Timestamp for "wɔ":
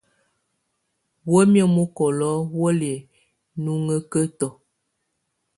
2.57-2.67